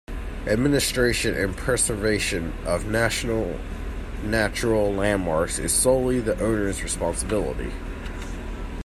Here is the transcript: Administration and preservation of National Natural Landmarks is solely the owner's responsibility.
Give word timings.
Administration 0.47 1.35
and 1.35 1.55
preservation 1.55 2.55
of 2.65 2.87
National 2.87 3.59
Natural 4.23 4.91
Landmarks 4.91 5.59
is 5.59 5.71
solely 5.71 6.19
the 6.19 6.33
owner's 6.43 6.81
responsibility. 6.81 7.71